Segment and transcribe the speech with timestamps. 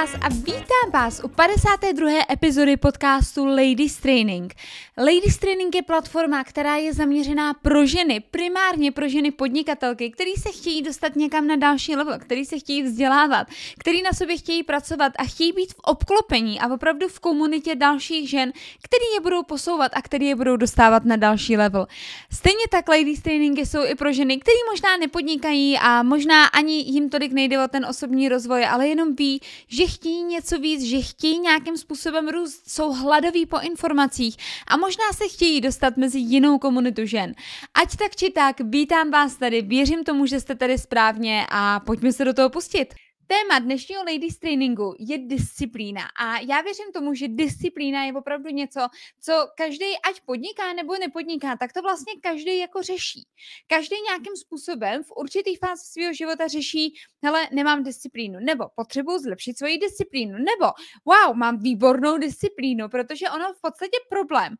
[0.00, 2.10] vás a vítám vás u 52.
[2.32, 4.54] epizody podcastu Ladies Training.
[4.98, 10.52] Ladies Training je platforma, která je zaměřená pro ženy, primárně pro ženy podnikatelky, který se
[10.52, 13.46] chtějí dostat někam na další level, který se chtějí vzdělávat,
[13.78, 18.30] který na sobě chtějí pracovat a chtějí být v obklopení a opravdu v komunitě dalších
[18.30, 21.86] žen, který je budou posouvat a který je budou dostávat na další level.
[22.32, 27.10] Stejně tak Ladies Trainingy jsou i pro ženy, které možná nepodnikají a možná ani jim
[27.10, 31.38] tolik nejde o ten osobní rozvoj, ale jenom ví, že chtějí něco víc, že chtějí
[31.38, 34.36] nějakým způsobem růst, jsou hladoví po informacích
[34.66, 37.34] a možná se chtějí dostat mezi jinou komunitu žen.
[37.74, 42.12] Ať tak či tak, vítám vás tady, věřím tomu, že jste tady správně a pojďme
[42.12, 42.94] se do toho pustit.
[43.28, 48.80] Téma dnešního Ladies Trainingu je disciplína a já věřím tomu, že disciplína je opravdu něco,
[49.20, 53.26] co každý ať podniká nebo nepodniká, tak to vlastně každý jako řeší.
[53.66, 56.94] Každý nějakým způsobem v určitý fázi svého života řeší,
[57.24, 60.72] hele, nemám disciplínu, nebo potřebuji zlepšit svoji disciplínu, nebo
[61.04, 64.54] wow, mám výbornou disciplínu, protože ono v podstatě problém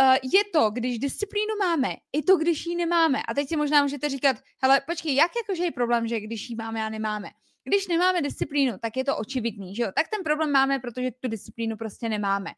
[0.00, 3.22] Uh, je to, když disciplínu máme, i to, když ji nemáme.
[3.28, 6.56] A teď si možná můžete říkat, hele, počkej, jak jakože je problém, že když ji
[6.56, 7.28] máme a nemáme?
[7.68, 9.88] Když nemáme disciplínu, tak je to očividný, že jo?
[9.96, 12.50] Tak ten problém máme, protože tu disciplínu prostě nemáme.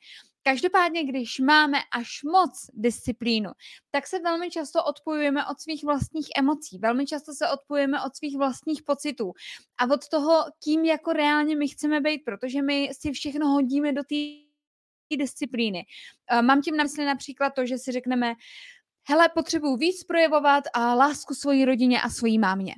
[0.42, 3.50] Každopádně, když máme až moc disciplínu,
[3.90, 8.36] tak se velmi často odpojujeme od svých vlastních emocí, velmi často se odpojujeme od svých
[8.36, 9.32] vlastních pocitů
[9.78, 14.02] a od toho, kým jako reálně my chceme být, protože my si všechno hodíme do
[14.02, 15.86] té disciplíny.
[16.42, 18.34] Mám tím na mysli například to, že si řekneme,
[19.08, 22.74] hele, potřebuji víc projevovat a lásku svojí rodině a svojí mámě.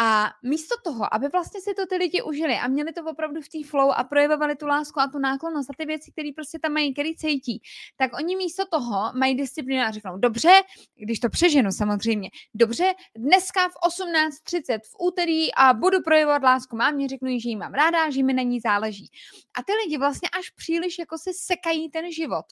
[0.00, 3.48] A místo toho, aby vlastně si to ty lidi užili a měli to opravdu v
[3.48, 6.72] té flow a projevovali tu lásku a tu náklonnost a ty věci, které prostě tam
[6.72, 7.62] mají, které cítí,
[7.96, 10.50] tak oni místo toho mají disciplínu a řeknou, dobře,
[10.96, 17.08] když to přeženu samozřejmě, dobře, dneska v 18.30 v úterý a budu projevovat lásku mámě,
[17.08, 19.10] řeknu jí, že jí mám ráda, že mi na ní záleží.
[19.58, 22.44] A ty lidi vlastně až příliš jako se sekají ten život.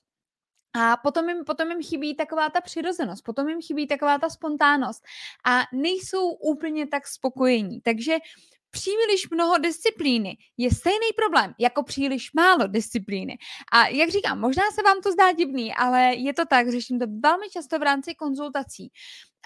[0.73, 5.03] A potom jim, potom jim chybí taková ta přirozenost, potom jim chybí taková ta spontánnost
[5.47, 7.81] a nejsou úplně tak spokojení.
[7.81, 8.17] Takže
[8.71, 13.39] příliš mnoho disciplíny je stejný problém jako příliš málo disciplíny.
[13.73, 17.07] A jak říkám, možná se vám to zdá divný, ale je to tak, řeším to
[17.23, 18.91] velmi často v rámci konzultací.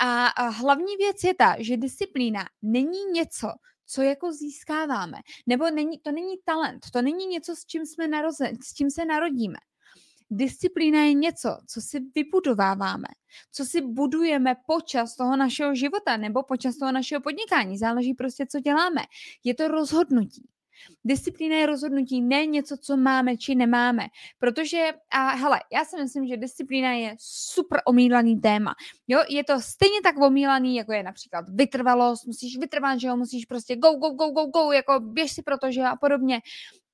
[0.00, 3.48] A, hlavní věc je ta, že disciplína není něco,
[3.86, 5.18] co jako získáváme.
[5.46, 9.04] Nebo není, to není talent, to není něco, s čím jsme narozen, s čím se
[9.04, 9.56] narodíme.
[10.36, 13.08] Disciplína je něco, co si vybudováváme,
[13.52, 17.78] co si budujeme počas toho našeho života nebo počas toho našeho podnikání.
[17.78, 19.00] Záleží prostě, co děláme.
[19.44, 20.48] Je to rozhodnutí.
[21.04, 24.06] Disciplína je rozhodnutí, ne něco, co máme či nemáme.
[24.38, 28.74] Protože, a hele, já si myslím, že disciplína je super omílaný téma.
[29.08, 33.44] Jo, je to stejně tak omílaný, jako je například vytrvalost, musíš vytrvat, že jo, musíš
[33.44, 36.40] prostě go, go, go, go, go, jako běž si proto, že a podobně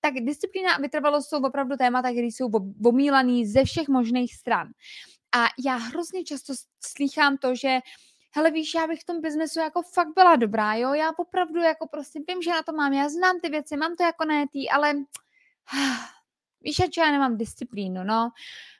[0.00, 2.50] tak disciplína a vytrvalost jsou opravdu témata, které jsou
[2.84, 4.69] omílaný ze všech možných stran.
[5.34, 7.78] A já hrozně často slýchám to, že
[8.34, 11.89] hele víš, já bych v tom biznesu jako fakt byla dobrá, jo, já opravdu jako
[11.89, 14.94] prostě vím, že na to mám, já znám ty věci, mám to jako netý, ale
[16.60, 18.31] víš, já nemám disciplínu, no.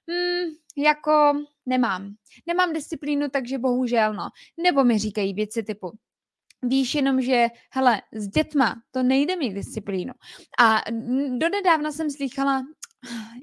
[0.09, 1.33] Hmm, jako
[1.67, 2.15] nemám.
[2.47, 4.29] Nemám disciplínu, takže bohužel, no.
[4.57, 5.99] Nebo mi říkají věci typu,
[6.63, 10.13] víš jenom, že hele, s dětma to nejde mít disciplínu.
[10.59, 10.81] A
[11.39, 12.63] donedávna jsem slychala,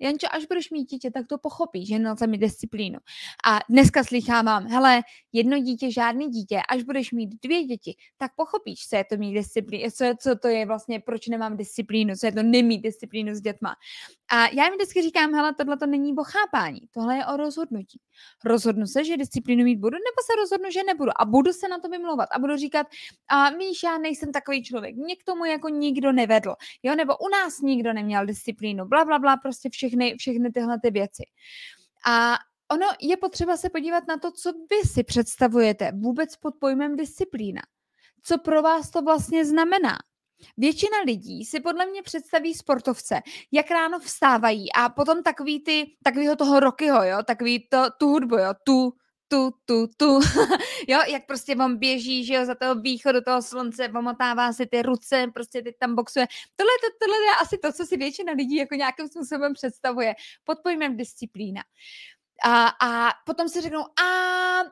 [0.01, 2.99] Jančo, až budeš mít dítě, tak to pochopí, že nelze mít disciplínu.
[3.45, 5.01] A dneska slychávám, hele,
[5.33, 9.33] jedno dítě, žádný dítě, až budeš mít dvě děti, tak pochopíš, co je to mít
[9.33, 13.41] disciplínu, co, co to je vlastně, proč nemám disciplínu, co je to nemít disciplínu s
[13.41, 13.75] dětma.
[14.31, 17.99] A já jim vždycky říkám, hele, tohle to není o chápání, tohle je o rozhodnutí.
[18.45, 21.11] Rozhodnu se, že disciplínu mít budu, nebo se rozhodnu, že nebudu.
[21.21, 22.87] A budu se na to vymlouvat a budu říkat,
[23.27, 27.29] a víš, já nejsem takový člověk, mě k tomu jako nikdo nevedl, jo, nebo u
[27.29, 31.23] nás nikdo neměl disciplínu, bla, bla, bla, prostě všechny, všechny tyhle ty věci.
[32.07, 32.37] A
[32.71, 37.61] ono je potřeba se podívat na to, co vy si představujete vůbec pod pojmem disciplína.
[38.23, 39.97] Co pro vás to vlastně znamená?
[40.57, 46.35] Většina lidí si podle mě představí sportovce, jak ráno vstávají a potom takový ty, takovýho
[46.35, 48.93] toho Rockyho, jo, takový to, tu hudbu, jo, tu,
[49.27, 50.19] tu, tu, tu,
[50.87, 54.81] jo, jak prostě on běží, že jo, za toho východu toho slunce, pomotává si ty
[54.81, 56.27] ruce, prostě ty tam boxuje.
[56.55, 60.57] Tohle, to, tohle je asi to, co si většina lidí jako nějakým způsobem představuje pod
[60.63, 61.63] pojmem disciplína.
[62.45, 64.07] A, a potom si řeknou, a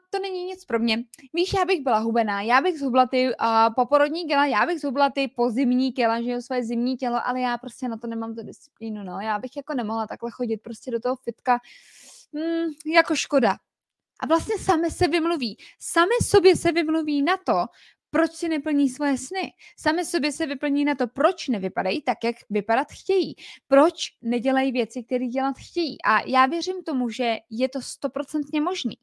[0.09, 1.03] to není nic pro mě.
[1.33, 5.09] Víš, já bych byla hubená, já bych zhubla ty uh, poporodní těla, já bych zhubla
[5.09, 8.43] ty pozimní těla, že jo, své zimní tělo, ale já prostě na to nemám tu
[8.43, 9.19] disciplínu, no.
[9.19, 11.59] Já bych jako nemohla takhle chodit prostě do toho fitka,
[12.33, 13.57] hmm, jako škoda.
[14.25, 15.57] A vlastně sami se vymluví.
[15.79, 17.65] Sami sobě se vymluví na to,
[18.09, 19.53] proč si neplní svoje sny.
[19.79, 23.35] Sami sobě se vyplní na to, proč nevypadají tak, jak vypadat chtějí.
[23.67, 25.97] Proč nedělají věci, které dělat chtějí.
[26.01, 28.97] A já věřím tomu, že je to stoprocentně možný.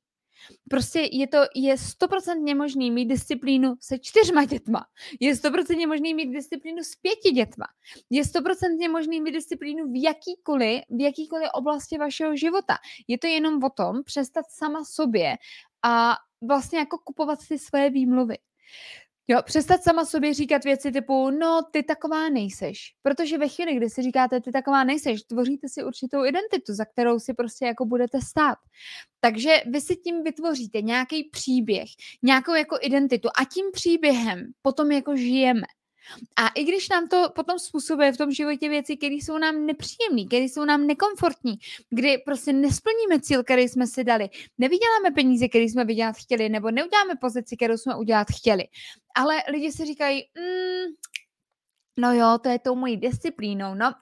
[0.70, 4.86] Prostě je to, je stoprocentně možný mít disciplínu se čtyřma dětma.
[5.20, 7.66] Je stoprocentně možný mít disciplínu s pěti dětma.
[8.10, 12.76] Je stoprocentně možný mít disciplínu v jakýkoliv, v jakýkoliv oblasti vašeho života.
[13.08, 15.36] Je to jenom o tom přestat sama sobě
[15.82, 18.38] a vlastně jako kupovat si své výmluvy.
[19.28, 22.78] Jo, přestat sama sobě říkat věci typu, no, ty taková nejseš.
[23.02, 27.18] Protože ve chvíli, kdy si říkáte, ty taková nejseš, tvoříte si určitou identitu, za kterou
[27.18, 28.58] si prostě jako budete stát.
[29.20, 31.88] Takže vy si tím vytvoříte nějaký příběh,
[32.22, 35.66] nějakou jako identitu a tím příběhem potom jako žijeme.
[36.36, 40.26] A i když nám to potom způsobuje v tom životě věci, které jsou nám nepříjemné,
[40.26, 41.54] které jsou nám nekomfortní,
[41.90, 44.28] kdy prostě nesplníme cíl, který jsme si dali,
[44.58, 48.64] nevyděláme peníze, které jsme vydělat chtěli, nebo neuděláme pozici, kterou jsme udělat chtěli.
[49.14, 50.92] Ale lidi si říkají, mm,
[51.96, 53.86] no jo, to je tou mojí disciplínou, no.
[53.86, 53.92] A,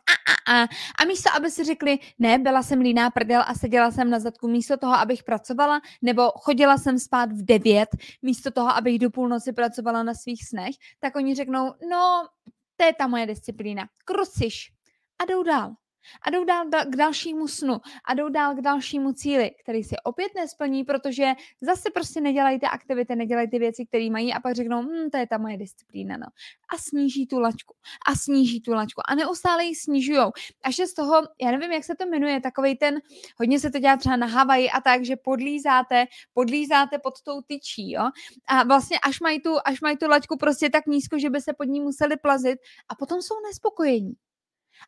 [0.52, 0.68] a, a.
[1.00, 4.48] A místo, aby si řekli, ne, byla jsem líná prdel a seděla jsem na zadku
[4.48, 7.88] místo toho, abych pracovala, nebo chodila jsem spát v devět,
[8.22, 12.28] místo toho, abych do půlnoci pracovala na svých snech, tak oni řeknou, no,
[12.76, 14.72] to je ta moje disciplína, kruciš.
[15.18, 15.74] A jdou dál
[16.22, 20.34] a jdou dál k dalšímu snu a jdou dál k dalšímu cíli, který si opět
[20.34, 24.82] nesplní, protože zase prostě nedělají ty aktivity, nedělají ty věci, které mají a pak řeknou,
[24.82, 26.26] hm, to je ta moje disciplína, no.
[26.74, 27.74] A sníží tu laťku
[28.06, 30.32] a sníží tu laťku a neustále ji snižujou.
[30.62, 33.00] Až je z toho, já nevím, jak se to jmenuje, takový ten,
[33.36, 37.90] hodně se to dělá třeba na Havaji a tak, že podlízáte, podlízáte pod tou tyčí,
[37.90, 38.10] jo.
[38.46, 41.52] A vlastně až mají tu, až mají tu laťku prostě tak nízko, že by se
[41.52, 42.58] pod ní museli plazit
[42.88, 44.14] a potom jsou nespokojení.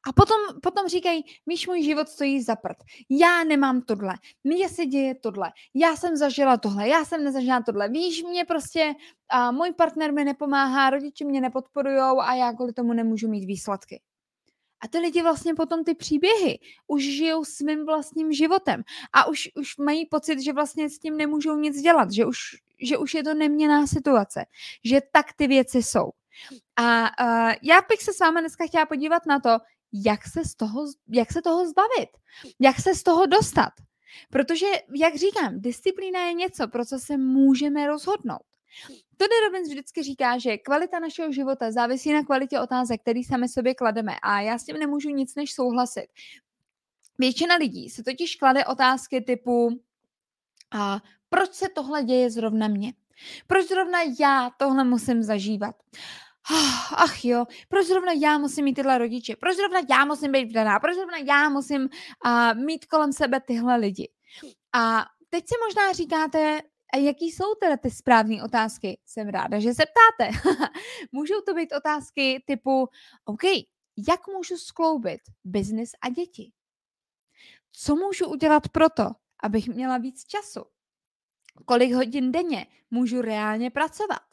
[0.08, 2.76] A potom, potom říkají, víš, můj život stojí za prd.
[3.10, 4.14] Já nemám tohle.
[4.44, 5.52] Mně se děje tohle.
[5.74, 6.88] Já jsem zažila tohle.
[6.88, 7.88] Já jsem nezažila tohle.
[7.88, 8.94] Víš, mě prostě,
[9.30, 14.00] a můj partner mi nepomáhá, rodiče mě nepodporují a já kvůli tomu nemůžu mít výsledky.
[14.84, 19.76] A ty lidi vlastně potom ty příběhy už žijou svým vlastním životem a už, už
[19.76, 22.38] mají pocit, že vlastně s tím nemůžou nic dělat, že už,
[22.82, 24.44] že už je to neměná situace,
[24.84, 26.10] že tak ty věci jsou.
[26.76, 29.58] A uh, já bych se s vámi dneska chtěla podívat na to,
[29.92, 32.08] jak se, z toho, jak se toho zbavit,
[32.60, 33.72] jak se z toho dostat.
[34.30, 38.42] Protože, jak říkám, disciplína je něco, pro co se můžeme rozhodnout.
[39.16, 43.74] Tony Robbins vždycky říká, že kvalita našeho života závisí na kvalitě otázek, který sami sobě
[43.74, 44.16] klademe.
[44.22, 46.06] A já s tím nemůžu nic než souhlasit.
[47.18, 49.80] Většina lidí se totiž klade otázky typu
[50.70, 52.92] a proč se tohle děje zrovna mně?
[53.46, 55.76] Proč zrovna já tohle musím zažívat?
[56.96, 60.80] Ach jo, proč zrovna já musím mít tyhle rodiče, proč zrovna já musím být vdaná,
[60.80, 64.12] proč zrovna já musím uh, mít kolem sebe tyhle lidi.
[64.74, 66.60] A teď si možná říkáte,
[66.96, 69.00] jaký jsou teda ty správné otázky?
[69.06, 70.38] Jsem ráda, že se ptáte.
[71.12, 72.88] Můžou to být otázky typu,
[73.24, 73.42] OK,
[74.08, 76.52] jak můžu skloubit biznis a děti?
[77.72, 79.10] Co můžu udělat proto,
[79.42, 80.64] abych měla víc času?
[81.64, 84.31] Kolik hodin denně můžu reálně pracovat?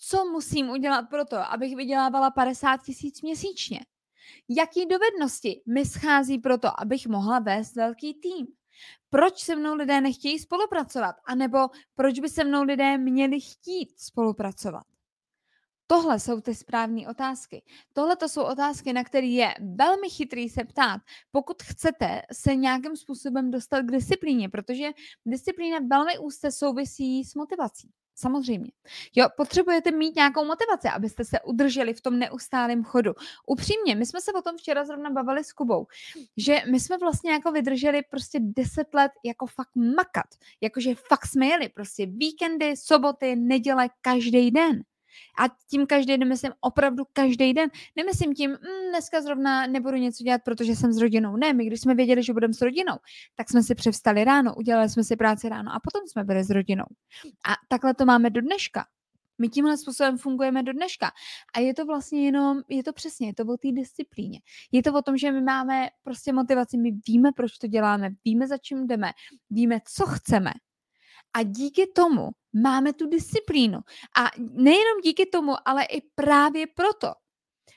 [0.00, 3.80] Co musím udělat pro to, abych vydělávala 50 tisíc měsíčně.
[4.48, 8.46] Jaký dovednosti mi schází pro to, abych mohla vést velký tým?
[9.10, 11.16] Proč se mnou lidé nechtějí spolupracovat?
[11.24, 11.58] A nebo
[11.94, 14.84] proč by se mnou lidé měli chtít spolupracovat?
[15.86, 17.62] Tohle jsou ty správné otázky.
[17.92, 22.96] Tohle to jsou otázky, na které je velmi chytrý se ptát, pokud chcete se nějakým
[22.96, 24.90] způsobem dostat k disciplíně, protože
[25.26, 27.90] disciplína velmi úzce souvisí s motivací.
[28.20, 28.70] Samozřejmě.
[29.16, 33.12] Jo, potřebujete mít nějakou motivaci, abyste se udrželi v tom neustálém chodu.
[33.46, 35.86] Upřímně, my jsme se o tom včera zrovna bavili s Kubou,
[36.36, 40.26] že my jsme vlastně jako vydrželi prostě deset let jako fakt makat.
[40.60, 44.82] Jakože fakt jsme jeli prostě víkendy, soboty, neděle, každý den.
[45.38, 47.70] A tím každý den myslím opravdu každý den.
[47.96, 51.36] Nemyslím tím, mm, dneska zrovna nebudu něco dělat, protože jsem s rodinou.
[51.36, 52.94] Ne, my když jsme věděli, že budeme s rodinou,
[53.34, 56.50] tak jsme si převstali ráno, udělali jsme si práci ráno a potom jsme byli s
[56.50, 56.86] rodinou.
[57.48, 58.84] A takhle to máme do dneška.
[59.40, 61.10] My tímhle způsobem fungujeme do dneška.
[61.54, 64.40] A je to vlastně jenom, je to přesně, je to o té disciplíně.
[64.72, 68.46] Je to o tom, že my máme prostě motivaci, my víme, proč to děláme, víme,
[68.46, 69.10] za čím jdeme,
[69.50, 70.50] víme, co chceme.
[71.34, 72.28] A díky tomu
[72.62, 73.78] máme tu disciplínu.
[74.16, 77.12] A nejenom díky tomu, ale i právě proto.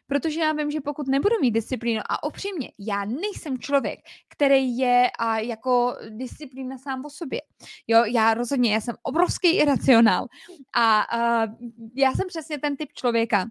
[0.07, 5.11] Protože já vím, že pokud nebudu mít disciplínu a upřímně, já nejsem člověk, který je
[5.19, 7.41] a jako disciplína sám o sobě.
[7.87, 10.27] Jo, já rozhodně, já jsem obrovský iracionál
[10.75, 11.47] a, a
[11.95, 13.45] já jsem přesně ten typ člověka,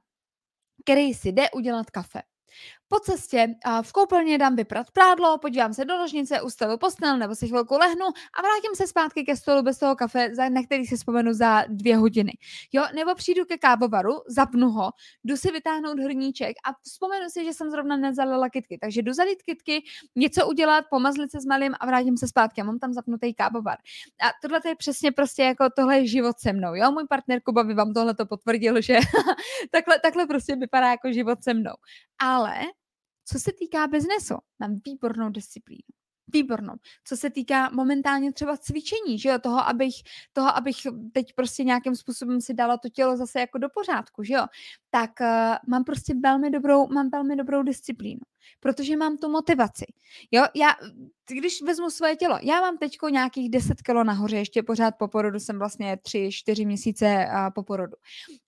[0.84, 2.22] který si jde udělat kafe
[2.92, 7.48] po cestě v koupelně dám vyprat prádlo, podívám se do ložnice, ustavu postel nebo si
[7.48, 11.32] chvilku lehnu a vrátím se zpátky ke stolu bez toho kafe, na který si vzpomenu
[11.32, 12.32] za dvě hodiny.
[12.72, 14.90] Jo, nebo přijdu ke kávovaru, zapnu ho,
[15.24, 18.78] jdu si vytáhnout hrníček a vzpomenu si, že jsem zrovna nezalila kitky.
[18.80, 19.84] Takže jdu zalit kitky,
[20.16, 23.76] něco udělat, pomazlit se s malým a vrátím se zpátky a mám tam zapnutý kávovar.
[24.20, 26.74] A tohle je přesně prostě jako tohle je život se mnou.
[26.74, 28.98] Jo, můj partner Kuba by vám tohle to potvrdil, že
[29.70, 31.74] takhle, takhle prostě vypadá jako život se mnou.
[32.18, 32.54] Ale
[33.24, 35.82] co se týká biznesu, mám výbornou disciplínu.
[36.34, 36.74] Výbornou.
[37.04, 39.94] Co se týká momentálně třeba cvičení, že jo, toho, abych,
[40.32, 40.76] toho, abych
[41.12, 44.46] teď prostě nějakým způsobem si dala to tělo zase jako do pořádku, že jo,
[44.90, 45.26] tak uh,
[45.68, 48.20] mám prostě velmi dobrou, mám velmi dobrou disciplínu,
[48.60, 49.84] protože mám tu motivaci.
[50.30, 50.74] Jo, já,
[51.30, 55.40] když vezmu svoje tělo, já mám teďko nějakých 10 kilo nahoře, ještě pořád po porodu
[55.40, 57.96] jsem vlastně 3-4 měsíce po porodu.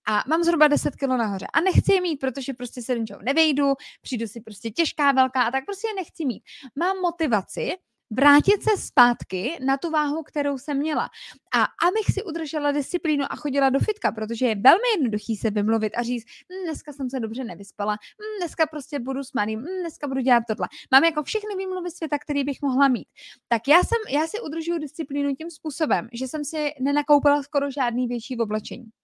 [0.08, 1.46] A mám zhruba 10 kilo nahoře.
[1.52, 5.50] A nechci je mít, protože prostě se do nevejdu, přijdu si prostě těžká, velká a
[5.50, 6.42] tak prostě je nechci mít.
[6.78, 7.72] Mám motivaci,
[8.16, 11.08] vrátit se zpátky na tu váhu, kterou jsem měla.
[11.54, 15.92] A abych si udržela disciplínu a chodila do fitka, protože je velmi jednoduchý se vymluvit
[15.96, 19.80] a říct, hm, dneska jsem se dobře nevyspala, hm, dneska prostě budu s malým, hm,
[19.80, 20.68] dneska budu dělat tohle.
[20.92, 23.08] Mám jako všechny výmluvy světa, který bych mohla mít.
[23.48, 28.06] Tak já, jsem, já si udržuju disciplínu tím způsobem, že jsem si nenakoupila skoro žádný
[28.08, 29.03] větší oblečení.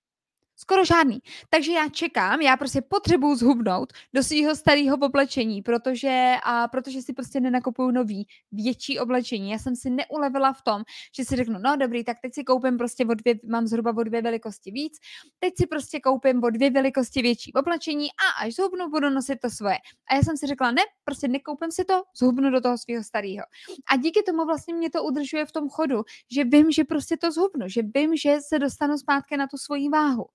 [0.62, 1.18] Skoro žádný.
[1.50, 7.12] Takže já čekám, já prostě potřebuju zhubnout do svého starého oblečení, protože, a protože si
[7.12, 9.50] prostě nenakupuju nový, větší oblečení.
[9.50, 10.82] Já jsem si neulevila v tom,
[11.16, 14.02] že si řeknu, no dobrý, tak teď si koupím prostě o dvě, mám zhruba o
[14.02, 14.98] dvě velikosti víc,
[15.38, 19.50] teď si prostě koupím o dvě velikosti větší oblečení a až zhubnu, budu nosit to
[19.50, 19.76] svoje.
[20.10, 23.44] A já jsem si řekla, ne, prostě nekoupím si to, zhubnu do toho svého starého.
[23.90, 26.02] A díky tomu vlastně mě to udržuje v tom chodu,
[26.32, 29.88] že vím, že prostě to zhubnu, že vím, že se dostanu zpátky na tu svoji
[29.88, 30.26] váhu.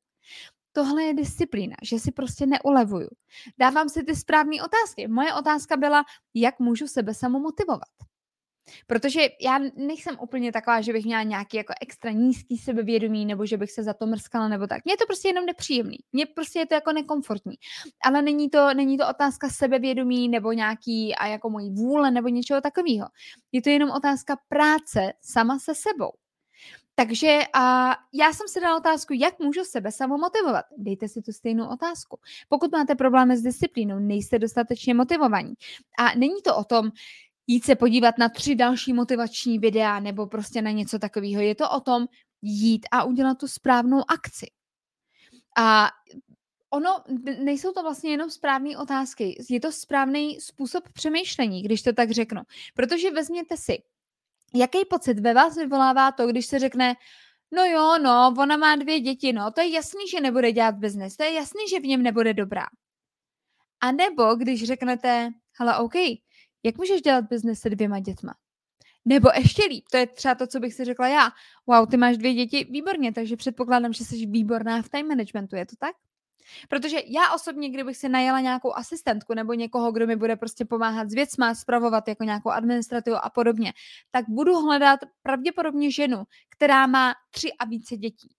[0.72, 3.10] Tohle je disciplína, že si prostě neulevuju.
[3.60, 5.08] Dávám si ty správné otázky.
[5.08, 6.04] Moje otázka byla,
[6.34, 7.90] jak můžu sebe samo motivovat.
[8.88, 13.58] Protože já nejsem úplně taková, že bych měla nějaký jako extra nízký sebevědomí, nebo že
[13.58, 14.86] bych se za to mrskala, nebo tak.
[14.86, 15.98] Mně je to prostě jenom nepříjemný.
[16.14, 17.56] Mně prostě je to jako nekomfortní.
[18.06, 22.62] Ale není to, není to otázka sebevědomí, nebo nějaký a jako mojí vůle, nebo něčeho
[22.62, 23.08] takového.
[23.52, 26.12] Je to jenom otázka práce sama se sebou.
[26.96, 30.66] Takže a já jsem si dala otázku, jak můžu sebe samomotivovat.
[30.78, 32.20] Dejte si tu stejnou otázku.
[32.50, 35.54] Pokud máte problémy s disciplínou, nejste dostatečně motivovaní.
[36.00, 36.92] A není to o tom,
[37.48, 41.42] jít se podívat na tři další motivační videa nebo prostě na něco takového.
[41.42, 42.06] Je to o tom
[42.42, 44.46] jít a udělat tu správnou akci.
[45.58, 45.90] A
[46.70, 47.04] ono,
[47.44, 52.42] nejsou to vlastně jenom správné otázky, je to správný způsob přemýšlení, když to tak řeknu.
[52.74, 53.78] Protože vezměte si,
[54.56, 56.96] Jaký pocit ve vás vyvolává to, když se řekne,
[57.52, 61.18] no jo, no, ona má dvě děti, no, to je jasný, že nebude dělat biznes,
[61.18, 62.66] to je jasný, že v něm nebude dobrá.
[63.82, 65.94] A nebo když řeknete, hele, OK,
[66.64, 68.36] jak můžeš dělat biznes se dvěma dětma?
[69.06, 71.30] Nebo ještě líp, to je třeba to, co bych si řekla já.
[71.68, 75.66] Wow, ty máš dvě děti, výborně, takže předpokládám, že jsi výborná v time managementu, je
[75.66, 75.96] to tak?
[76.70, 81.10] Protože já osobně, kdybych si najela nějakou asistentku nebo někoho, kdo mi bude prostě pomáhat
[81.10, 83.74] s věcma, spravovat jako nějakou administrativu a podobně,
[84.12, 88.30] tak budu hledat pravděpodobně ženu, která má tři a více dětí.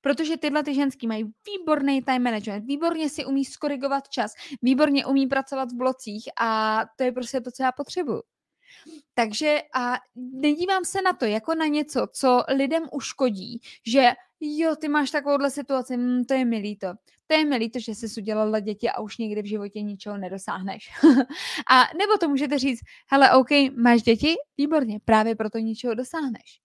[0.00, 4.32] Protože tyhle ty ženský mají výborný time management, výborně si umí skorigovat čas,
[4.62, 8.22] výborně umí pracovat v blocích a to je prostě to, co já potřebuju.
[9.14, 14.88] Takže a nedívám se na to jako na něco, co lidem uškodí, že jo, ty
[14.88, 16.88] máš takovouhle situaci, mm, to je milý to.
[17.26, 20.90] To je milý to, že jsi udělala děti a už nikdy v životě ničeho nedosáhneš.
[21.70, 22.80] a nebo to můžete říct,
[23.10, 24.34] hele, OK, máš děti?
[24.58, 26.60] Výborně, právě proto ničeho dosáhneš.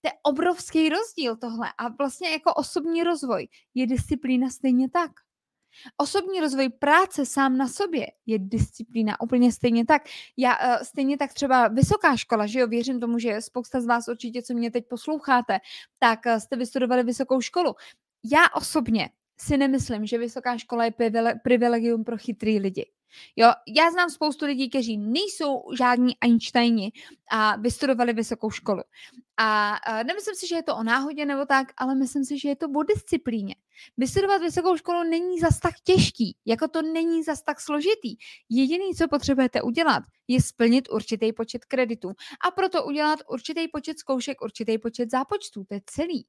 [0.00, 5.10] To je obrovský rozdíl tohle a vlastně jako osobní rozvoj je disciplína stejně tak.
[5.96, 10.02] Osobní rozvoj práce sám na sobě je disciplína úplně stejně tak.
[10.36, 14.08] Já uh, stejně tak třeba vysoká škola, že jo, věřím tomu, že spousta z vás
[14.08, 15.58] určitě, co mě teď posloucháte,
[15.98, 17.74] tak uh, jste vystudovali vysokou školu.
[18.24, 19.10] Já osobně
[19.40, 20.92] si nemyslím, že vysoká škola je
[21.42, 22.86] privilegium pro chytrý lidi.
[23.36, 26.92] Jo, já znám spoustu lidí, kteří nejsou žádní Einsteini
[27.30, 28.82] a vystudovali vysokou školu.
[29.36, 32.48] A, a nemyslím si, že je to o náhodě nebo tak, ale myslím si, že
[32.48, 33.54] je to o disciplíně.
[33.96, 38.16] Vystudovat vysokou školu není zas tak těžký, jako to není zas tak složitý.
[38.50, 42.08] Jediný, co potřebujete udělat, je splnit určitý počet kreditů
[42.46, 45.64] a proto udělat určitý počet zkoušek, určitý počet zápočtů.
[45.64, 46.26] To je celý.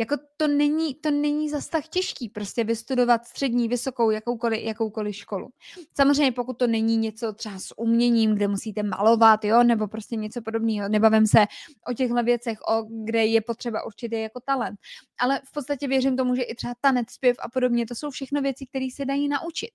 [0.00, 5.48] Jako to není, to není zas tak těžký prostě vystudovat střední, vysokou, jakoukoliv, jakoukoliv školu.
[5.96, 10.42] Samozřejmě pokud to není něco třeba s uměním, kde musíte malovat, jo, nebo prostě něco
[10.42, 11.46] podobného, nebavím se
[11.90, 14.80] o těchto věcech, o, kde je potřeba určitý jako talent.
[15.18, 18.42] Ale v podstatě věřím tomu, že i třeba tanec, zpěv a podobně, to jsou všechno
[18.42, 19.70] věci, které se dají naučit.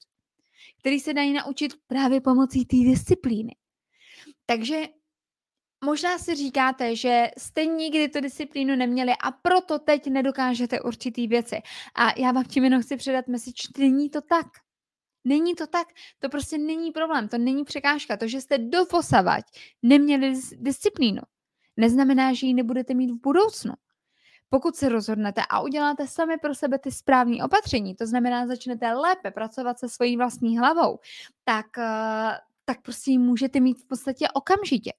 [0.80, 3.56] které se dají naučit právě pomocí té disciplíny.
[4.46, 4.88] Takže
[5.84, 11.62] Možná si říkáte, že jste nikdy tu disciplínu neměli a proto teď nedokážete určitý věci.
[11.96, 14.48] A já vám tím jenom chci předat message, není to tak.
[15.28, 15.88] Není to tak,
[16.20, 18.18] to prostě není problém, to není překážka.
[18.18, 19.44] To, že jste doposavať
[19.84, 21.22] neměli disciplínu,
[21.78, 23.74] neznamená, že ji nebudete mít v budoucnu.
[24.50, 29.32] Pokud se rozhodnete a uděláte sami pro sebe ty správné opatření, to znamená, začnete lépe
[29.32, 31.00] pracovat se svojí vlastní hlavou,
[31.44, 34.92] tak, eh, tak prostě ji můžete mít v podstatě okamžitě.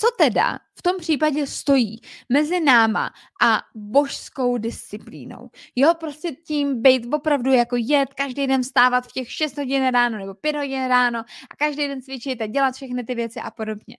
[0.00, 3.10] Co teda v tom případě stojí mezi náma
[3.42, 5.50] a božskou disciplínou?
[5.76, 10.18] Jo, prostě tím být opravdu jako jet, každý den vstávat v těch 6 hodin ráno
[10.18, 11.18] nebo 5 hodin ráno
[11.50, 13.96] a každý den cvičit a dělat všechny ty věci a podobně.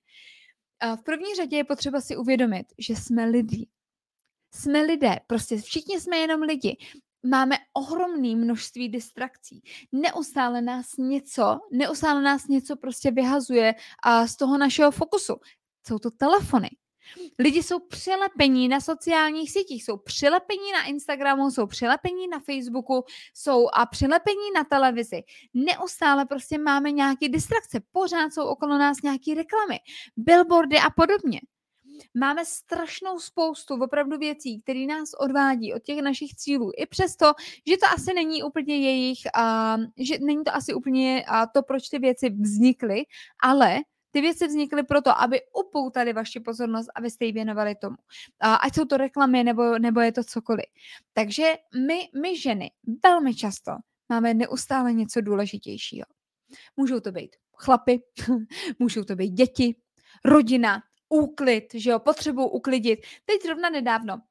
[0.95, 3.67] V první řadě je potřeba si uvědomit, že jsme lidi.
[4.53, 6.77] Jsme lidé, prostě všichni jsme jenom lidi.
[7.25, 9.61] Máme ohromné množství distrakcí.
[9.91, 15.35] Neustále nás něco, neustále nás něco prostě vyhazuje a z toho našeho fokusu
[15.87, 16.69] jsou to telefony.
[17.39, 23.67] Lidi jsou přilepení na sociálních sítích, jsou přilepení na Instagramu, jsou přilepení na Facebooku, jsou
[23.73, 25.21] a přilepení na televizi.
[25.53, 29.79] Neustále prostě máme nějaké distrakce, pořád jsou okolo nás nějaké reklamy,
[30.17, 31.41] billboardy a podobně.
[32.13, 36.71] Máme strašnou spoustu opravdu věcí, které nás odvádí od těch našich cílů.
[36.77, 37.33] I přesto,
[37.67, 41.89] že to asi není úplně jejich, uh, že není to asi úplně uh, to, proč
[41.89, 43.03] ty věci vznikly,
[43.43, 43.79] ale
[44.11, 47.95] ty věci vznikly proto, aby upoutali vaši pozornost, abyste ji věnovali tomu.
[48.39, 50.65] Ať jsou to reklamy nebo, nebo je to cokoliv.
[51.13, 51.53] Takže
[51.87, 52.71] my, my ženy
[53.03, 53.71] velmi často
[54.09, 56.05] máme neustále něco důležitějšího.
[56.77, 58.01] Můžou to být chlapy,
[58.79, 59.75] můžou to být děti,
[60.25, 62.99] rodina, úklid, že jo, potřebují uklidit.
[63.25, 64.21] Teď zrovna nedávno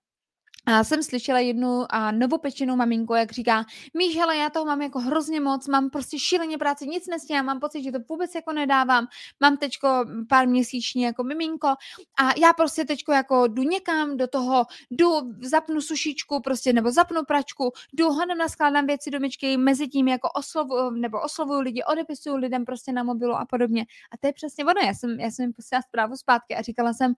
[0.67, 3.65] a jsem slyšela jednu a novopečenou maminku, jak říká,
[3.95, 7.61] Míš, hele, já toho mám jako hrozně moc, mám prostě šíleně práci, nic nestíhám, mám
[7.61, 9.07] pocit, že to vůbec jako nedávám,
[9.41, 9.89] mám teďko
[10.29, 15.81] pár měsíční jako miminko a já prostě teďko jako jdu někam do toho, jdu, zapnu
[15.81, 20.91] sušičku prostě, nebo zapnu pračku, jdu honem naskládám věci do myčky, mezi tím jako oslovu,
[20.91, 23.87] nebo oslovuju lidi, odepisuju lidem prostě na mobilu a podobně.
[24.13, 26.93] A to je přesně ono, já jsem, já jsem jim posílala zprávu zpátky a říkala
[26.93, 27.15] jsem,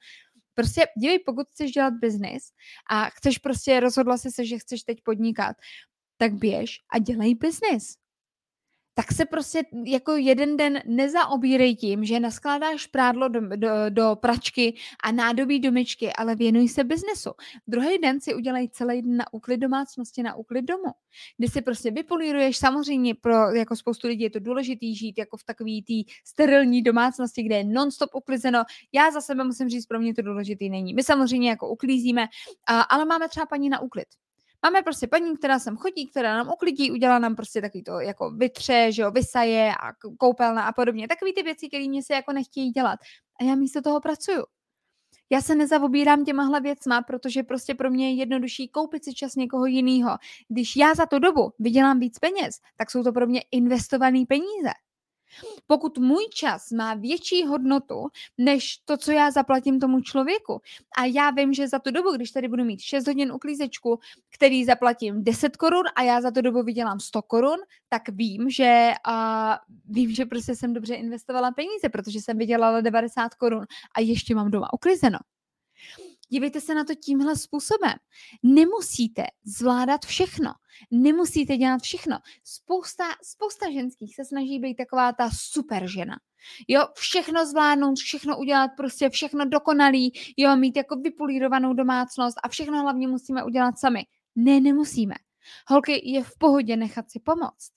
[0.55, 2.43] Prostě dívej, pokud chceš dělat biznis
[2.91, 5.57] a chceš prostě, rozhodla jsi se, že chceš teď podnikat,
[6.17, 8.02] tak běž a dělej biznis
[8.95, 14.75] tak se prostě jako jeden den nezaobírej tím, že naskládáš prádlo do, do, do pračky
[15.05, 17.31] a nádobí do myčky, ale věnuj se biznesu.
[17.67, 20.93] Druhý den si udělej celý den na úklid domácnosti, na úklid domu,
[21.39, 25.45] kdy si prostě vypolíruješ, samozřejmě pro jako spoustu lidí je to důležitý žít jako v
[25.45, 28.65] takový té sterilní domácnosti, kde je non-stop uklizeno.
[28.93, 30.95] Já za sebe musím říct, pro mě to důležitý není.
[30.95, 32.27] My samozřejmě jako uklízíme,
[32.89, 34.07] ale máme třeba paní na úklid.
[34.65, 38.31] Máme prostě paní, která sem chodí, která nám uklidí, udělá nám prostě takový to jako
[38.31, 41.09] vytře, že jo, vysaje a koupelna a podobně.
[41.09, 42.99] Takový ty věci, které mě se jako nechtějí dělat.
[43.41, 44.45] A já místo toho pracuju.
[45.31, 49.67] Já se nezavobírám těmahle věcma, protože prostě pro mě je jednodušší koupit si čas někoho
[49.67, 50.11] jiného.
[50.49, 54.71] Když já za tu dobu vydělám víc peněz, tak jsou to pro mě investované peníze.
[55.67, 60.61] Pokud můj čas má větší hodnotu než to, co já zaplatím tomu člověku,
[60.99, 63.99] a já vím, že za tu dobu, když tady budu mít 6 hodin uklízečku,
[64.35, 68.93] který zaplatím 10 korun a já za tu dobu vydělám 100 korun, tak vím, že
[69.09, 73.65] uh, vím, že prostě jsem dobře investovala peníze, protože jsem vydělala 90 korun
[73.97, 75.19] a ještě mám doma uklizeno.
[76.33, 77.93] Dívejte se na to tímhle způsobem.
[78.43, 80.53] Nemusíte zvládat všechno.
[80.91, 82.19] Nemusíte dělat všechno.
[82.45, 86.17] Spousta, spousta ženských se snaží být taková ta super žena.
[86.69, 92.83] Jo, všechno zvládnout, všechno udělat, prostě všechno dokonalý, jo, mít jako vypolírovanou domácnost a všechno
[92.83, 94.07] hlavně musíme udělat sami.
[94.37, 95.15] Ne, nemusíme.
[95.69, 97.71] Holky, je v pohodě nechat si pomoct.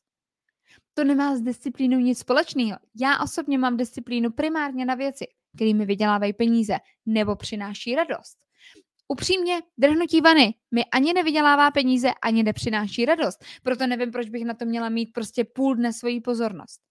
[0.93, 2.77] To nemá s disciplínou nic společného.
[2.95, 8.44] Já osobně mám disciplínu primárně na věci, kterými vydělávají peníze nebo přináší radost.
[9.07, 13.45] Upřímně, drhnutí vany mi ani nevydělává peníze, ani nepřináší radost.
[13.63, 16.81] Proto nevím, proč bych na to měla mít prostě půl dne svoji pozornost.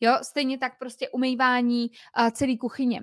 [0.00, 3.02] Jo, stejně tak prostě umývání uh, celý kuchyně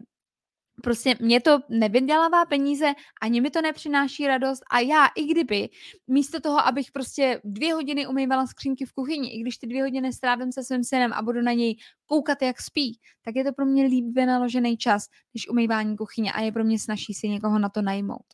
[0.83, 5.69] prostě mě to nevydělává peníze, ani mi to nepřináší radost a já, i kdyby,
[6.07, 10.13] místo toho, abych prostě dvě hodiny umývala skřínky v kuchyni, i když ty dvě hodiny
[10.13, 13.65] strávím se svým synem a budu na něj koukat, jak spí, tak je to pro
[13.65, 17.69] mě líp vynaložený čas, než umývání kuchyně a je pro mě snaží si někoho na
[17.69, 18.25] to najmout.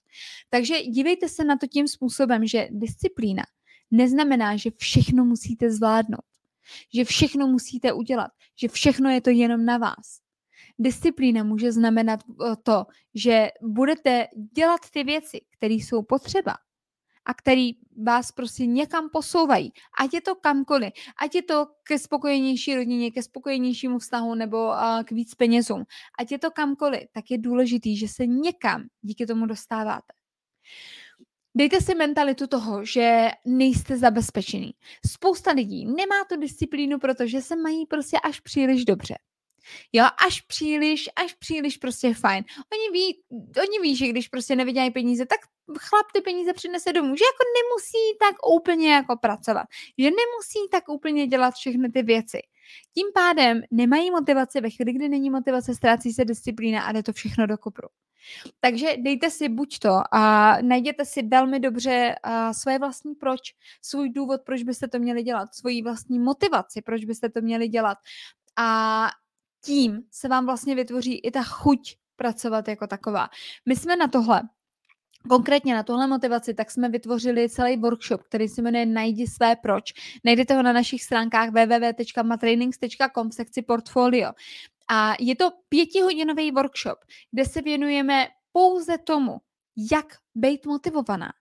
[0.49, 3.43] Takže dívejte se na to tím způsobem, že disciplína
[3.91, 6.25] neznamená, že všechno musíte zvládnout,
[6.95, 10.22] že všechno musíte udělat, že všechno je to jenom na vás
[10.83, 16.53] Disciplína může znamenat eh, to, že budete dělat ty věci, které jsou potřeba,
[17.25, 17.71] a který
[18.03, 19.71] vás prostě někam posouvají.
[19.99, 25.03] Ať je to kamkoliv, ať je to ke spokojenější rodině, ke spokojenějšímu vztahu nebo uh,
[25.03, 25.83] k víc penězům,
[26.19, 30.13] ať je to kamkoliv, tak je důležitý, že se někam díky tomu dostáváte.
[31.55, 34.73] Dejte si mentalitu toho, že nejste zabezpečený.
[35.11, 39.15] Spousta lidí nemá tu disciplínu, protože se mají prostě až příliš dobře.
[39.93, 42.43] Jo, až příliš, až příliš prostě fajn.
[42.73, 43.23] Oni ví,
[43.61, 45.39] oni ví, že když prostě nevydělají peníze, tak
[45.79, 50.89] chlap ty peníze přinese domů, že jako nemusí tak úplně jako pracovat, že nemusí tak
[50.89, 52.39] úplně dělat všechny ty věci.
[52.93, 57.13] Tím pádem nemají motivaci, ve chvíli, kdy není motivace, ztrácí se disciplína a jde to
[57.13, 57.87] všechno do kopru.
[58.59, 62.15] Takže dejte si buď to a najděte si velmi dobře
[62.51, 63.41] svoje vlastní proč,
[63.81, 67.97] svůj důvod, proč byste to měli dělat, svoji vlastní motivaci, proč byste to měli dělat.
[68.57, 69.07] A
[69.65, 73.29] tím se vám vlastně vytvoří i ta chuť pracovat jako taková.
[73.65, 74.41] My jsme na tohle
[75.29, 79.93] Konkrétně na tohle motivaci, tak jsme vytvořili celý workshop, který se jmenuje Najdi své proč.
[80.25, 84.31] Najdete ho na našich stránkách www.matrainings.com v sekci portfolio.
[84.89, 86.99] A je to pětihodinový workshop,
[87.31, 89.37] kde se věnujeme pouze tomu,
[89.91, 91.33] jak být motivovaná.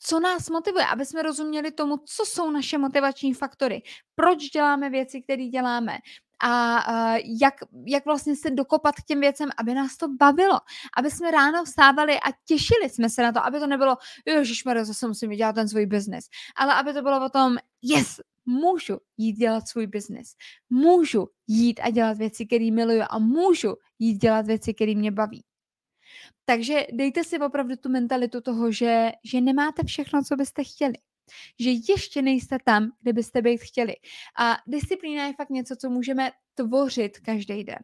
[0.00, 3.82] Co nás motivuje, aby jsme rozuměli tomu, co jsou naše motivační faktory,
[4.14, 5.98] proč děláme věci, které děláme,
[6.42, 7.54] a jak,
[7.86, 10.60] jak vlastně se dokopat k těm věcem, aby nás to bavilo,
[10.98, 15.08] aby jsme ráno vstávali a těšili jsme se na to, aby to nebylo, ježišmarja, zase
[15.08, 16.24] musím dělat ten svůj biznis,
[16.56, 20.34] ale aby to bylo o tom, yes, můžu jít dělat svůj biznis,
[20.70, 25.44] můžu jít a dělat věci, které miluju a můžu jít dělat věci, které mě baví.
[26.44, 30.94] Takže dejte si opravdu tu mentalitu toho, že, že nemáte všechno, co byste chtěli
[31.60, 33.94] že ještě nejste tam, kde byste být chtěli.
[34.38, 37.78] A disciplína je fakt něco, co můžeme tvořit každý den.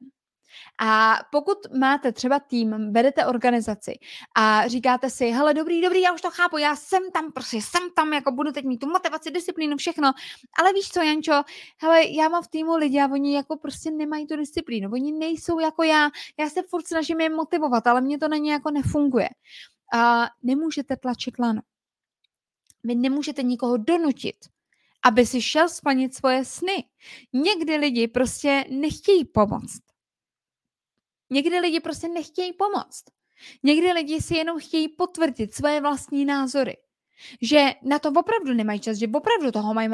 [0.80, 3.98] A pokud máte třeba tým, vedete organizaci
[4.36, 7.82] a říkáte si, hele, dobrý, dobrý, já už to chápu, já jsem tam, prostě jsem
[7.96, 10.12] tam, jako budu teď mít tu motivaci, disciplínu, všechno,
[10.58, 11.42] ale víš co, Jančo,
[11.82, 15.58] hele, já mám v týmu lidi a oni jako prostě nemají tu disciplínu, oni nejsou
[15.58, 19.28] jako já, já se furt snažím je motivovat, ale mě to na ně jako nefunguje.
[19.94, 21.60] A nemůžete tlačit lano.
[22.84, 24.36] Vy nemůžete nikoho donutit,
[25.04, 26.84] aby si šel splnit svoje sny.
[27.32, 29.82] Někdy lidi prostě nechtějí pomoct.
[31.30, 33.04] Někdy lidi prostě nechtějí pomoct.
[33.62, 36.76] Někdy lidi si jenom chtějí potvrdit svoje vlastní názory.
[37.42, 39.88] Že na to opravdu nemají čas, že opravdu toho mají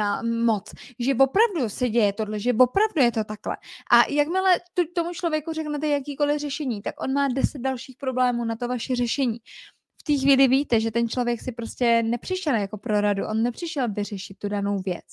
[0.44, 3.56] moc, že opravdu se děje tohle, že opravdu je to takhle.
[3.90, 4.60] A jakmile
[4.94, 9.38] tomu člověku řeknete jakýkoliv řešení, tak on má deset dalších problémů na to vaše řešení
[10.06, 14.38] té chvíli víte, že ten člověk si prostě nepřišel jako pro radu, on nepřišel vyřešit
[14.38, 15.04] tu danou věc.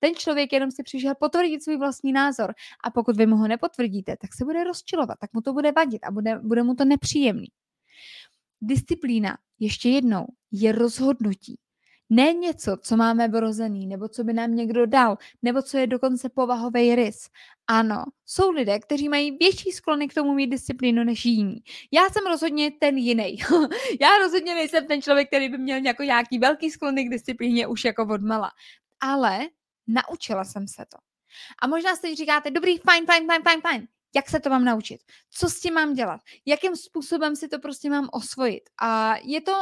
[0.00, 4.16] Ten člověk jenom si přišel potvrdit svůj vlastní názor a pokud vy mu ho nepotvrdíte,
[4.20, 7.48] tak se bude rozčilovat, tak mu to bude vadit a bude, bude mu to nepříjemný.
[8.60, 11.58] Disciplína, ještě jednou, je rozhodnutí.
[12.10, 16.28] Ne něco, co máme vrozený, nebo co by nám někdo dal, nebo co je dokonce
[16.28, 17.28] povahový rys.
[17.66, 21.56] Ano, jsou lidé, kteří mají větší sklony k tomu mít disciplínu než jiní.
[21.92, 23.38] Já jsem rozhodně ten jiný.
[24.00, 28.02] Já rozhodně nejsem ten člověk, který by měl nějaký velký sklony k disciplíně už jako
[28.02, 28.50] odmala.
[29.00, 29.40] Ale
[29.86, 30.98] naučila jsem se to.
[31.62, 35.00] A možná si říkáte, dobrý, fajn, fajn, fajn, fajn, fajn jak se to mám naučit,
[35.30, 38.62] co s tím mám dělat, jakým způsobem si to prostě mám osvojit.
[38.82, 39.52] A je to,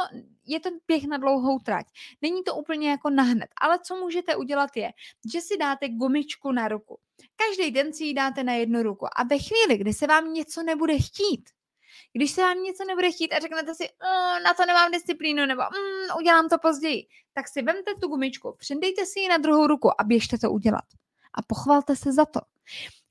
[0.45, 1.85] je to běh na dlouhou trať.
[2.21, 4.91] Není to úplně jako nahned, ale co můžete udělat je,
[5.33, 6.99] že si dáte gumičku na ruku.
[7.35, 10.63] Každý den si ji dáte na jednu ruku a ve chvíli, kdy se vám něco
[10.63, 11.49] nebude chtít,
[12.13, 15.61] když se vám něco nebude chtít a řeknete si, mm, na to nemám disciplínu nebo
[15.61, 20.01] mm, udělám to později, tak si vemte tu gumičku, přidejte si ji na druhou ruku
[20.01, 20.85] a běžte to udělat.
[21.33, 22.39] A pochvalte se za to.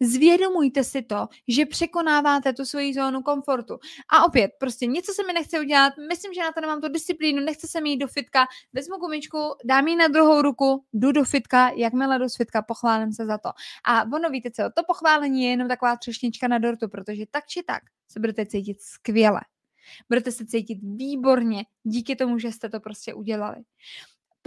[0.00, 3.78] Zvědomujte si to, že překonáváte tu svoji zónu komfortu.
[4.12, 7.44] A opět, prostě něco se mi nechce udělat, myslím, že na to nemám tu disciplínu,
[7.44, 11.24] nechce se mi jít do fitka, vezmu gumičku, dám ji na druhou ruku, jdu do
[11.24, 13.50] fitka, jakmile do fitka, pochválím se za to.
[13.84, 17.62] A ono víte co, to pochválení je jenom taková třešnička na dortu, protože tak či
[17.62, 19.40] tak se budete cítit skvěle.
[20.08, 23.56] Budete se cítit výborně díky tomu, že jste to prostě udělali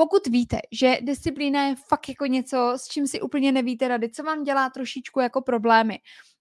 [0.02, 4.24] pokud víte, že disciplína je fakt jako něco, s čím si úplně nevíte rady, co
[4.24, 6.00] vám dělá trošičku jako problémy,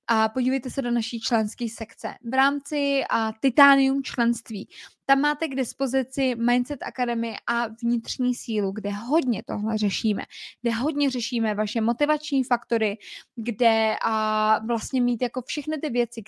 [0.09, 2.14] a podívejte se do naší členské sekce.
[2.31, 4.68] V rámci a, Titanium členství
[5.07, 10.23] tam máte k dispozici Mindset Academy a vnitřní sílu, kde hodně tohle řešíme,
[10.62, 12.99] kde hodně řešíme vaše motivační faktory,
[13.37, 16.23] kde a, vlastně mít jako všechny ty věci,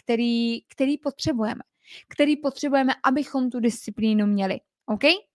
[0.69, 1.63] které potřebujeme,
[2.09, 4.61] které potřebujeme, abychom tu disciplínu měli.
[4.87, 5.32] OK?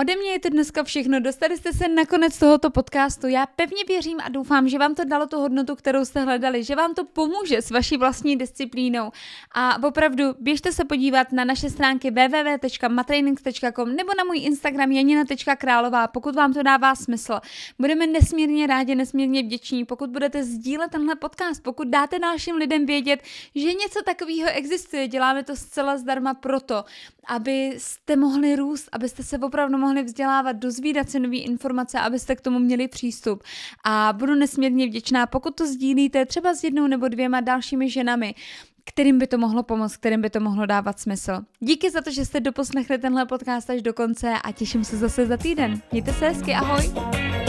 [0.00, 1.20] Ode mě je to dneska všechno.
[1.20, 3.26] Dostali jste se na konec tohoto podcastu.
[3.26, 6.76] Já pevně věřím a doufám, že vám to dalo tu hodnotu, kterou jste hledali, že
[6.76, 9.10] vám to pomůže s vaší vlastní disciplínou.
[9.52, 16.34] A opravdu běžte se podívat na naše stránky www.matrainings.com nebo na můj Instagram janina.králová, pokud
[16.34, 17.40] vám to dává smysl.
[17.78, 23.22] Budeme nesmírně rádi, nesmírně vděční, pokud budete sdílet tenhle podcast, pokud dáte dalším lidem vědět,
[23.54, 25.08] že něco takového existuje.
[25.08, 26.84] Děláme to zcela zdarma proto,
[27.26, 32.58] abyste mohli růst, abyste se opravdu mohli vzdělávat, dozvídat se nové informace, abyste k tomu
[32.58, 33.42] měli přístup.
[33.84, 38.34] A budu nesmírně vděčná, pokud to sdílíte třeba s jednou nebo dvěma dalšími ženami,
[38.84, 41.40] kterým by to mohlo pomoct, kterým by to mohlo dávat smysl.
[41.60, 45.26] Díky za to, že jste doposlechli tenhle podcast až do konce a těším se zase
[45.26, 45.80] za týden.
[45.92, 47.47] Mějte se hezky, ahoj!